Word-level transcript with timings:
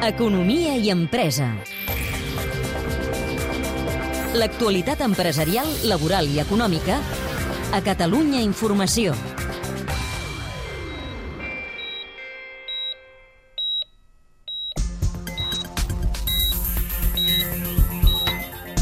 Economia 0.00 0.76
i 0.76 0.90
empresa. 0.90 1.50
L'actualitat 4.34 5.02
empresarial, 5.04 5.68
laboral 5.90 6.30
i 6.30 6.40
econòmica 6.40 6.96
a 7.74 7.80
Catalunya 7.84 8.40
Informació. 8.42 9.14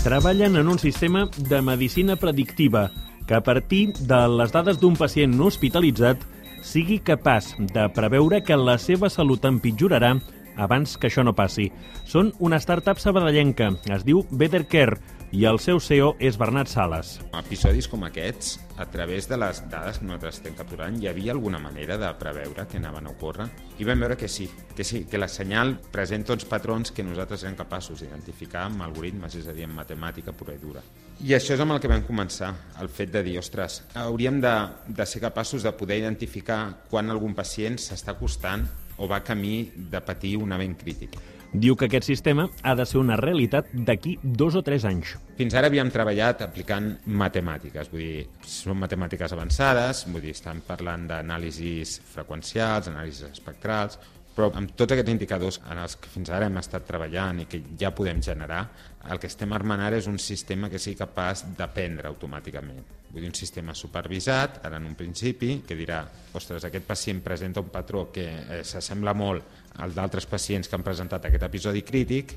Treballen 0.04 0.56
en 0.56 0.68
un 0.68 0.78
sistema 0.78 1.28
de 1.36 1.60
medicina 1.60 2.16
predictiva 2.16 2.88
que 3.26 3.34
a 3.34 3.42
partir 3.42 3.92
de 3.98 4.20
les 4.38 4.52
dades 4.54 4.78
d'un 4.80 4.96
pacient 4.96 5.34
no 5.36 5.50
hospitalitzat 5.52 6.22
sigui 6.62 6.98
capaç 7.04 7.52
de 7.74 7.86
preveure 7.94 8.42
que 8.44 8.56
la 8.58 8.78
seva 8.80 9.10
salut 9.12 9.44
empitjorarà 9.48 10.16
abans 10.58 10.98
que 10.98 11.08
això 11.08 11.24
no 11.24 11.36
passi. 11.38 11.70
Són 12.04 12.34
una 12.38 12.58
startup 12.60 13.00
sabadellenca, 13.00 13.70
es 13.94 14.04
diu 14.04 14.26
Better 14.30 14.66
Care, 14.68 14.98
i 15.30 15.44
el 15.44 15.58
seu 15.60 15.76
CEO 15.80 16.14
és 16.24 16.38
Bernat 16.40 16.70
Sales. 16.72 17.18
Episodis 17.36 17.88
com 17.90 18.04
aquests, 18.06 18.54
a 18.80 18.86
través 18.88 19.28
de 19.28 19.36
les 19.36 19.60
dades 19.68 19.98
que 20.00 20.06
nosaltres 20.06 20.38
estem 20.38 20.54
capturant, 20.56 20.96
hi 20.96 21.08
havia 21.10 21.34
alguna 21.34 21.60
manera 21.60 21.98
de 22.00 22.08
preveure 22.20 22.64
que 22.70 22.78
anaven 22.80 23.10
a 23.10 23.12
ocórrer? 23.12 23.48
I 23.78 23.84
vam 23.84 24.00
veure 24.06 24.16
que 24.16 24.28
sí, 24.32 24.48
que 24.76 24.86
sí, 24.88 25.02
que 25.10 25.20
la 25.20 25.28
senyal 25.28 25.76
presenta 25.92 26.32
uns 26.32 26.48
patrons 26.48 26.94
que 26.96 27.04
nosaltres 27.04 27.44
érem 27.44 27.58
capaços 27.60 28.00
d'identificar 28.00 28.64
amb 28.70 28.86
algoritmes, 28.88 29.36
és 29.36 29.48
a 29.48 29.56
dir, 29.56 29.68
amb 29.68 29.76
matemàtica 29.82 30.32
pura 30.32 30.56
i 30.56 30.62
dura. 30.62 30.82
I 31.20 31.36
això 31.36 31.52
és 31.56 31.60
amb 31.60 31.76
el 31.76 31.82
que 31.82 31.92
vam 31.92 32.06
començar, 32.08 32.54
el 32.80 32.88
fet 32.88 33.12
de 33.12 33.24
dir, 33.26 33.38
ostres, 33.42 33.82
hauríem 34.00 34.40
de, 34.40 34.56
de 34.88 35.06
ser 35.06 35.20
capaços 35.20 35.66
de 35.66 35.76
poder 35.76 36.00
identificar 36.00 36.86
quan 36.88 37.10
algun 37.12 37.36
pacient 37.36 37.76
s'està 37.82 38.16
acostant 38.16 38.64
o 38.98 39.08
va 39.10 39.22
camí 39.24 39.70
de 39.90 40.00
patir 40.04 40.36
un 40.36 40.52
event 40.52 40.76
crític. 40.78 41.16
Diu 41.48 41.78
que 41.80 41.86
aquest 41.88 42.04
sistema 42.04 42.44
ha 42.62 42.74
de 42.76 42.84
ser 42.84 42.98
una 43.00 43.16
realitat 43.16 43.70
d'aquí 43.72 44.18
dos 44.22 44.58
o 44.58 44.60
tres 44.62 44.84
anys. 44.84 45.14
Fins 45.38 45.54
ara 45.56 45.70
havíem 45.70 45.88
treballat 45.94 46.42
aplicant 46.44 46.90
matemàtiques, 47.06 47.88
vull 47.88 48.04
dir, 48.04 48.26
són 48.44 48.76
matemàtiques 48.82 49.32
avançades, 49.32 50.04
vull 50.12 50.26
dir, 50.26 50.34
estan 50.36 50.60
parlant 50.66 51.06
d'anàlisis 51.08 52.02
freqüencials, 52.12 52.90
anàlisis 52.92 53.30
espectrals, 53.30 53.96
però 54.36 54.52
amb 54.54 54.76
tots 54.78 54.92
aquests 54.94 55.10
indicadors 55.10 55.56
en 55.66 55.80
els 55.82 55.96
que 55.98 56.12
fins 56.12 56.28
ara 56.30 56.46
hem 56.46 56.60
estat 56.60 56.84
treballant 56.86 57.40
i 57.42 57.48
que 57.50 57.62
ja 57.80 57.94
podem 57.96 58.20
generar, 58.22 58.66
el 59.08 59.18
que 59.20 59.28
estem 59.30 59.52
armant 59.56 59.80
ara 59.80 59.98
és 59.98 60.06
un 60.10 60.18
sistema 60.20 60.68
que 60.68 60.80
sigui 60.82 60.98
capaç 60.98 61.44
d'aprendre 61.56 62.10
automàticament. 62.10 62.94
Vull 63.08 63.24
dir, 63.24 63.30
un 63.30 63.36
sistema 63.36 63.74
supervisat, 63.74 64.60
ara 64.68 64.76
en 64.76 64.86
un 64.90 64.96
principi, 64.98 65.62
que 65.66 65.76
dirà, 65.78 66.02
ostres, 66.36 66.66
aquest 66.68 66.84
pacient 66.86 67.22
presenta 67.24 67.64
un 67.64 67.70
patró 67.72 68.08
que 68.12 68.26
eh, 68.28 68.62
s'assembla 68.68 69.14
molt 69.16 69.78
al 69.80 69.94
d'altres 69.96 70.26
pacients 70.28 70.68
que 70.68 70.76
han 70.76 70.84
presentat 70.84 71.28
aquest 71.28 71.46
episodi 71.46 71.84
crític 71.86 72.34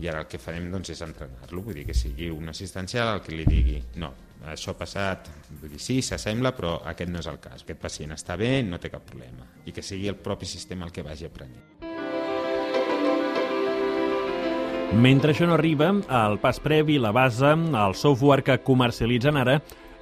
i 0.00 0.08
ara 0.08 0.24
el 0.24 0.30
que 0.30 0.40
farem 0.40 0.70
doncs, 0.72 0.94
és 0.94 1.02
entrenar-lo, 1.04 1.64
vull 1.66 1.76
dir 1.76 1.88
que 1.90 1.96
sigui 1.96 2.30
un 2.32 2.48
assistencial 2.48 3.16
el 3.16 3.24
que 3.26 3.34
li 3.36 3.44
digui 3.48 3.82
no, 4.00 4.14
això 4.48 4.72
ha 4.72 4.78
passat, 4.78 5.28
vull 5.60 5.72
dir, 5.72 5.80
sí, 5.82 6.00
s'assembla, 6.04 6.54
però 6.56 6.76
aquest 6.90 7.12
no 7.12 7.20
és 7.20 7.28
el 7.30 7.40
cas. 7.42 7.62
Aquest 7.64 7.80
pacient 7.80 8.16
està 8.16 8.36
bé, 8.40 8.58
no 8.66 8.80
té 8.80 8.90
cap 8.92 9.04
problema. 9.08 9.46
I 9.64 9.72
que 9.72 9.84
sigui 9.84 10.08
el 10.10 10.20
propi 10.20 10.48
sistema 10.48 10.88
el 10.88 10.92
que 10.92 11.04
vagi 11.06 11.28
aprenent. 11.28 11.73
Mentre 14.94 15.32
això 15.32 15.46
no 15.48 15.56
arriba, 15.56 15.88
el 15.90 16.36
pas 16.38 16.60
previ, 16.62 17.00
la 17.02 17.10
base, 17.12 17.50
el 17.50 17.94
software 17.98 18.44
que 18.46 18.60
comercialitzen 18.62 19.36
ara, 19.36 19.56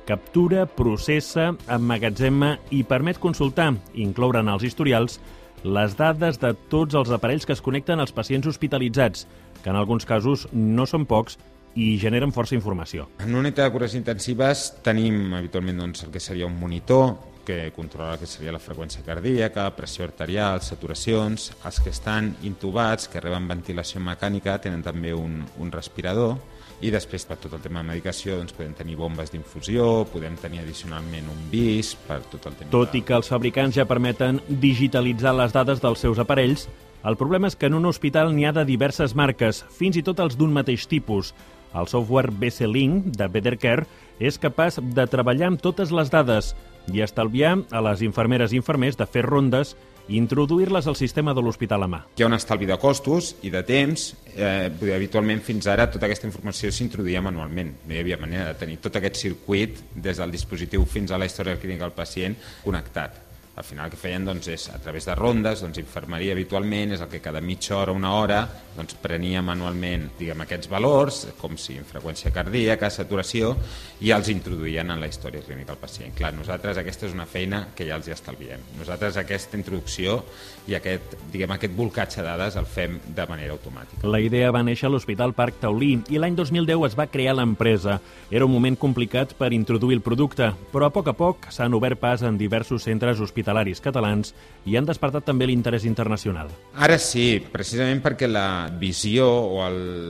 captura, 0.05 0.67
processa, 0.69 1.55
emmagatzema 1.73 2.59
i 2.71 2.83
permet 2.85 3.19
consultar, 3.23 3.71
incloure 3.97 4.43
en 4.45 4.51
els 4.53 4.67
historials, 4.69 5.17
les 5.65 5.97
dades 5.97 6.39
de 6.43 6.53
tots 6.69 6.99
els 6.99 7.11
aparells 7.15 7.49
que 7.49 7.57
es 7.57 7.65
connecten 7.65 8.05
als 8.05 8.13
pacients 8.13 8.47
hospitalitzats, 8.51 9.27
que 9.63 9.73
en 9.73 9.81
alguns 9.81 10.05
casos 10.05 10.45
no 10.53 10.85
són 10.87 11.09
pocs 11.09 11.39
i 11.75 11.97
generen 11.97 12.35
força 12.37 12.55
informació. 12.55 13.09
En 13.25 13.33
una 13.33 13.47
unitat 13.47 13.71
de 13.71 13.73
cures 13.73 13.97
intensives 13.97 14.69
tenim 14.85 15.33
habitualment 15.39 15.81
doncs, 15.87 16.05
el 16.05 16.13
que 16.13 16.21
seria 16.21 16.47
un 16.47 16.59
monitor 16.61 17.15
que 17.45 17.73
controla 17.75 18.19
que 18.19 18.29
seria 18.31 18.53
la 18.55 18.61
freqüència 18.63 19.05
cardíaca, 19.07 19.67
pressió 19.77 20.07
arterial, 20.07 20.63
saturacions. 20.63 21.51
Els 21.67 21.81
que 21.83 21.91
estan 21.91 22.33
intubats, 22.47 23.09
que 23.11 23.23
reben 23.23 23.49
ventilació 23.51 24.03
mecànica, 24.03 24.59
tenen 24.63 24.83
també 24.83 25.15
un, 25.15 25.41
un 25.59 25.73
respirador 25.75 26.39
i 26.83 26.91
després 26.91 27.25
per 27.27 27.37
tot 27.39 27.53
el 27.55 27.63
tema 27.63 27.81
de 27.81 27.89
medicació 27.93 28.37
doncs, 28.41 28.55
podem 28.57 28.73
tenir 28.75 28.97
bombes 28.99 29.31
d'infusió, 29.31 30.03
podem 30.11 30.35
tenir 30.43 30.65
addicionalment 30.65 31.29
un 31.31 31.45
vis 31.53 31.93
per 32.09 32.19
tot 32.27 32.49
el 32.51 32.57
tema... 32.59 32.73
Tot 32.75 32.97
i 32.99 33.05
que 33.07 33.15
els 33.15 33.31
fabricants 33.31 33.79
ja 33.79 33.87
permeten 33.87 34.41
digitalitzar 34.49 35.35
les 35.39 35.55
dades 35.55 35.83
dels 35.83 36.03
seus 36.03 36.19
aparells, 36.23 36.67
el 37.07 37.19
problema 37.19 37.49
és 37.51 37.59
que 37.59 37.71
en 37.71 37.79
un 37.79 37.87
hospital 37.87 38.35
n'hi 38.35 38.49
ha 38.49 38.55
de 38.55 38.67
diverses 38.67 39.15
marques, 39.19 39.63
fins 39.79 39.99
i 39.99 40.05
tot 40.07 40.21
els 40.23 40.35
d'un 40.39 40.55
mateix 40.55 40.89
tipus. 40.91 41.33
El 41.73 41.89
software 41.89 42.35
BC-Link 42.35 43.15
de 43.17 43.31
BetterCare 43.33 43.87
és 44.21 44.39
capaç 44.39 44.77
de 44.83 45.07
treballar 45.11 45.53
amb 45.53 45.63
totes 45.63 45.95
les 45.95 46.11
dades 46.13 46.53
i 46.91 47.03
estalviar 47.05 47.57
a 47.71 47.83
les 47.89 48.03
infermeres 48.03 48.53
i 48.53 48.59
infermers 48.61 48.99
de 48.99 49.07
fer 49.07 49.25
rondes 49.27 49.77
i 50.09 50.17
introduir-les 50.19 50.89
al 50.91 50.97
sistema 50.99 51.35
de 51.35 51.43
l'hospital 51.45 51.87
a 51.87 51.89
mà. 51.89 52.01
Hi 52.19 52.25
ha 52.25 52.31
un 52.31 52.35
estalvi 52.35 52.67
de 52.67 52.77
costos 52.83 53.37
i 53.47 53.53
de 53.55 53.63
temps. 53.67 54.09
Eh, 54.35 54.71
habitualment 54.97 55.43
fins 55.47 55.69
ara 55.71 55.87
tota 55.93 56.09
aquesta 56.09 56.27
informació 56.27 56.73
s'introduïa 56.75 57.23
manualment. 57.23 57.77
No 57.87 57.95
hi 57.95 58.03
havia 58.03 58.19
manera 58.21 58.51
de 58.51 58.59
tenir 58.59 58.81
tot 58.83 58.99
aquest 58.99 59.21
circuit 59.23 59.79
des 59.95 60.19
del 60.19 60.35
dispositiu 60.35 60.87
fins 60.87 61.13
a 61.13 61.21
la 61.23 61.31
història 61.31 61.61
clínica 61.61 61.87
del 61.87 61.95
pacient 61.95 62.39
connectat 62.65 63.32
al 63.55 63.65
final 63.65 63.87
el 63.87 63.93
que 63.93 64.01
feien 64.01 64.25
doncs, 64.25 64.49
és 64.49 64.69
a 64.73 64.79
través 64.81 65.05
de 65.05 65.15
rondes, 65.15 65.61
doncs, 65.61 65.77
infermeria 65.83 66.33
habitualment 66.33 66.95
és 66.97 67.03
el 67.05 67.11
que 67.13 67.21
cada 67.21 67.43
mitja 67.45 67.77
hora 67.77 67.93
una 67.93 68.15
hora 68.17 68.39
doncs, 68.73 68.95
prenia 69.03 69.43
manualment 69.45 70.07
diguem, 70.17 70.41
aquests 70.47 70.71
valors, 70.73 71.19
com 71.37 71.59
si 71.61 71.77
en 71.77 71.85
freqüència 71.85 72.33
cardíaca, 72.33 72.89
saturació, 72.89 73.53
i 74.01 74.15
els 74.17 74.31
introduïen 74.33 74.89
en 74.95 75.03
la 75.03 75.11
història 75.11 75.45
clínica 75.45 75.75
del 75.75 75.83
pacient. 75.83 76.15
Clar, 76.17 76.33
nosaltres 76.33 76.81
aquesta 76.81 77.07
és 77.11 77.13
una 77.13 77.27
feina 77.29 77.67
que 77.77 77.85
ja 77.91 77.99
els 78.01 78.09
hi 78.09 78.15
estalviem. 78.17 78.65
Nosaltres 78.79 79.21
aquesta 79.21 79.61
introducció 79.61 80.23
i 80.71 80.79
aquest, 80.79 81.19
diguem, 81.35 81.53
aquest 81.53 81.77
volcatge 81.77 82.23
de 82.23 82.29
dades 82.31 82.57
el 82.57 82.67
fem 82.71 82.97
de 83.05 83.29
manera 83.29 83.53
automàtica. 83.53 84.09
La 84.09 84.23
idea 84.25 84.49
va 84.55 84.65
néixer 84.65 84.89
a 84.89 84.95
l'Hospital 84.95 85.37
Parc 85.37 85.61
Taulí 85.61 85.99
i 86.09 86.23
l'any 86.23 86.39
2010 86.39 86.89
es 86.89 86.97
va 86.97 87.11
crear 87.13 87.37
l'empresa. 87.37 87.99
Era 88.33 88.49
un 88.49 88.55
moment 88.55 88.79
complicat 88.81 89.37
per 89.37 89.53
introduir 89.53 90.01
el 90.01 90.05
producte, 90.07 90.49
però 90.73 90.89
a 90.89 90.95
poc 90.95 91.13
a 91.13 91.17
poc 91.19 91.51
s'han 91.53 91.77
obert 91.77 92.01
pas 92.01 92.25
en 92.25 92.41
diversos 92.41 92.89
centres 92.89 93.21
hospitalaris 93.21 93.42
hospitalaris 93.43 93.81
catalans 93.83 94.33
i 94.65 94.77
han 94.79 94.87
despertat 94.87 95.27
també 95.27 95.49
l'interès 95.49 95.85
internacional. 95.89 96.51
Ara 96.79 96.99
sí, 97.03 97.43
precisament 97.53 98.03
perquè 98.05 98.29
la 98.31 98.71
visió 98.79 99.27
o 99.27 99.67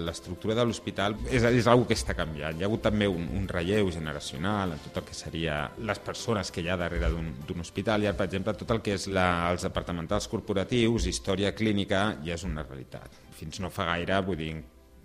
l'estructura 0.07 0.55
de 0.59 0.67
l'hospital 0.67 1.17
és, 1.31 1.43
és 1.43 1.67
una 1.67 1.87
que 1.89 1.97
està 1.97 2.15
canviant. 2.19 2.59
Hi 2.59 2.67
ha 2.67 2.69
hagut 2.69 2.85
també 2.85 3.09
un, 3.09 3.25
un 3.33 3.49
relleu 3.49 3.91
generacional 3.91 4.77
en 4.77 4.85
tot 4.85 5.01
el 5.01 5.09
que 5.09 5.17
seria 5.17 5.65
les 5.79 6.03
persones 6.05 6.53
que 6.53 6.61
hi 6.61 6.69
ha 6.69 6.77
darrere 6.77 7.11
d'un 7.13 7.65
hospital. 7.65 8.05
I, 8.05 8.13
per 8.13 8.29
exemple, 8.29 8.55
tot 8.59 8.77
el 8.77 8.83
que 8.85 8.99
és 8.99 9.09
la, 9.09 9.49
els 9.51 9.65
departamentals 9.65 10.29
corporatius, 10.29 11.09
història 11.09 11.55
clínica, 11.57 12.11
ja 12.25 12.37
és 12.37 12.45
una 12.45 12.67
realitat. 12.69 13.21
Fins 13.39 13.63
no 13.63 13.73
fa 13.73 13.89
gaire, 13.95 14.21
vull 14.27 14.39
dir, 14.39 14.53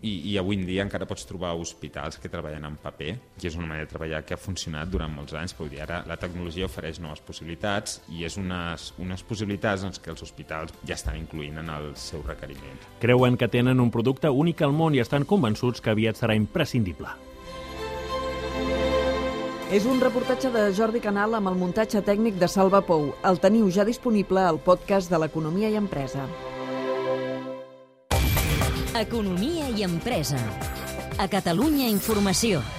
i, 0.01 0.31
i 0.31 0.37
avui 0.37 0.57
en 0.59 0.65
dia 0.67 0.83
encara 0.85 1.07
pots 1.09 1.25
trobar 1.25 1.55
hospitals 1.57 2.19
que 2.21 2.29
treballen 2.29 2.65
en 2.67 2.77
paper, 2.81 3.13
que 3.37 3.47
és 3.49 3.57
una 3.57 3.65
manera 3.65 3.87
de 3.87 3.91
treballar 3.91 4.23
que 4.25 4.35
ha 4.35 4.41
funcionat 4.41 4.89
durant 4.91 5.13
molts 5.13 5.33
anys, 5.37 5.55
però 5.57 5.69
dir, 5.71 5.81
ara 5.85 6.03
la 6.09 6.19
tecnologia 6.21 6.69
ofereix 6.69 7.01
noves 7.01 7.23
possibilitats 7.25 8.01
i 8.13 8.25
és 8.27 8.37
unes, 8.37 8.91
unes 9.01 9.23
possibilitats 9.25 9.85
doncs, 9.85 10.01
que 10.01 10.13
els 10.13 10.21
hospitals 10.23 10.75
ja 10.85 10.97
estan 10.97 11.17
incluint 11.17 11.57
en 11.63 11.71
el 11.73 11.93
seu 11.97 12.21
requeriment. 12.25 12.77
Creuen 13.01 13.37
que 13.37 13.49
tenen 13.49 13.81
un 13.81 13.93
producte 13.93 14.29
únic 14.29 14.61
al 14.61 14.75
món 14.75 14.95
i 14.95 15.01
estan 15.01 15.25
convençuts 15.25 15.81
que 15.81 15.93
aviat 15.93 16.19
serà 16.19 16.37
imprescindible. 16.37 17.15
És 19.67 19.83
un 19.83 19.97
reportatge 19.99 20.47
de 20.53 20.69
Jordi 20.71 21.01
Canal 21.03 21.33
amb 21.35 21.49
el 21.51 21.57
muntatge 21.59 21.99
tècnic 21.99 22.37
de 22.39 22.47
Salva 22.47 22.79
Pou. 22.87 23.09
El 23.27 23.41
teniu 23.43 23.67
ja 23.67 23.83
disponible 23.83 24.45
al 24.45 24.61
podcast 24.63 25.11
de 25.11 25.19
l'Economia 25.19 25.73
i 25.73 25.75
Empresa. 25.75 26.23
Economia 29.01 29.69
i 29.69 29.83
empresa. 29.83 30.39
A 31.17 31.27
Catalunya 31.27 31.87
Informació. 31.89 32.76